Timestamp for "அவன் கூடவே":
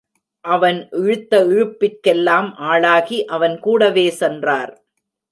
3.27-4.09